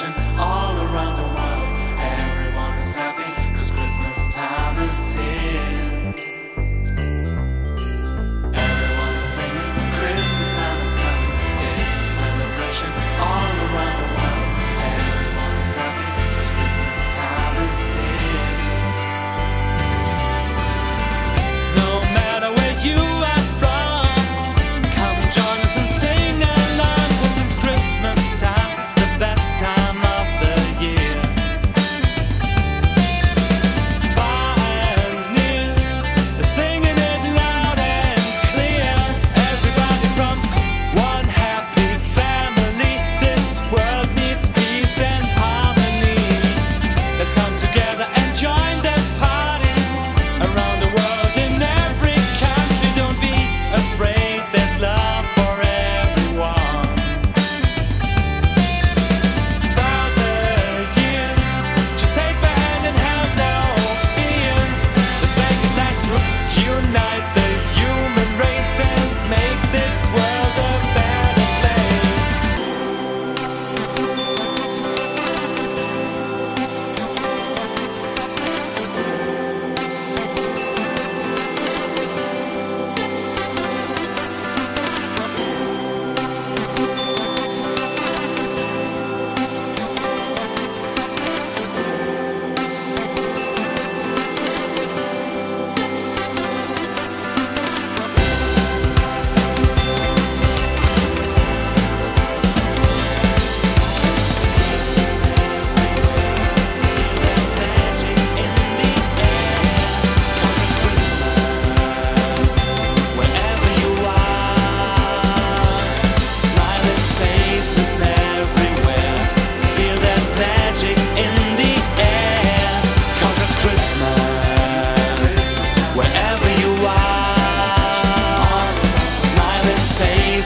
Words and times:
action. 0.00 0.12
All 0.38 0.67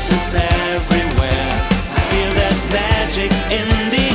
innocence 0.03 0.35
everywhere. 0.35 1.53
I 1.95 2.01
feel 2.11 2.31
there's 2.35 2.65
magic 2.73 3.31
in 3.51 3.69
the 3.91 4.07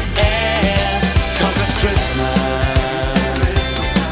it's 1.64 1.76
Christmas. 1.80 2.68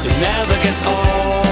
It 0.07 0.15
never 0.21 0.55
gets 0.63 0.81
old. 0.87 1.45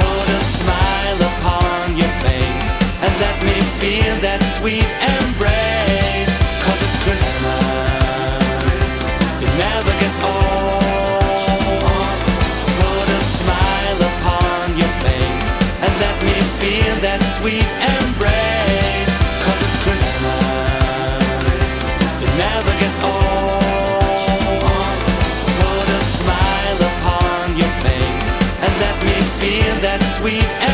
Put 0.00 0.28
a 0.28 0.40
smile 0.56 1.20
upon 1.32 1.96
your 1.96 2.12
face 2.24 2.66
and 3.04 3.12
let 3.20 3.36
me 3.44 3.56
feel 3.80 4.14
that 4.24 4.40
sweet 4.56 4.88
it's 6.80 6.96
Christmas. 7.04 7.92
It 9.44 9.52
never 9.60 9.92
gets 10.00 10.20
old. 10.24 10.80
Put 12.80 13.08
a 13.08 13.22
smile 13.38 14.00
upon 14.10 14.78
your 14.80 14.92
face 15.04 15.48
and 15.84 15.92
let 16.00 16.16
me 16.24 16.36
feel 16.60 16.94
that 17.02 17.20
sweet 17.36 17.91
never 22.44 22.72
gets 22.82 23.00
old. 23.02 23.50
Put 25.60 25.86
a 25.98 26.02
smile 26.18 26.80
upon 26.90 27.44
your 27.60 27.72
face 27.86 28.28
and 28.64 28.72
let 28.84 28.96
me 29.06 29.16
feel 29.40 29.74
that 29.86 30.00
sweet. 30.16 30.71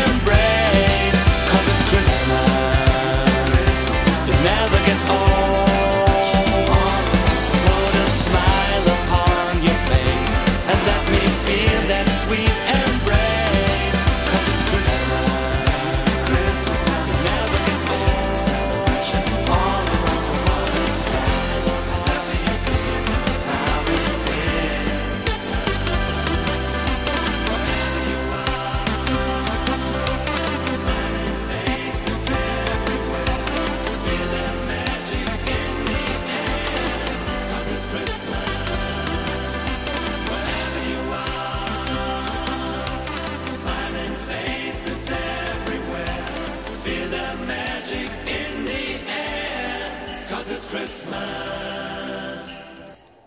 Christmas. 50.70 52.27